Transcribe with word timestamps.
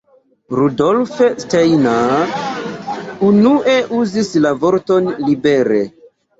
Rudolf 0.59 1.19
Steiner 1.43 2.33
unue 3.29 3.77
uzis 4.01 4.35
la 4.49 4.57
vorton 4.67 5.15
libere. 5.31 5.83